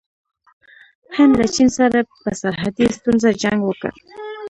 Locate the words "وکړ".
3.65-3.91